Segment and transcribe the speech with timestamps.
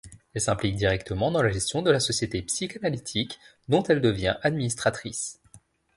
[0.33, 5.39] Elle s'implique directement dans la gestion de la Société psychanalytique, dont elle devient administratrice.